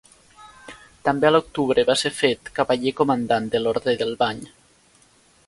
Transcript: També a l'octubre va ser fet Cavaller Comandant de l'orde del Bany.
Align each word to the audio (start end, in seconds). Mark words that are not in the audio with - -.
També 1.09 1.29
a 1.29 1.31
l'octubre 1.35 1.83
va 1.89 1.97
ser 2.03 2.11
fet 2.21 2.51
Cavaller 2.61 2.95
Comandant 3.03 3.53
de 3.57 3.63
l'orde 3.67 3.95
del 4.03 4.19
Bany. 4.25 4.43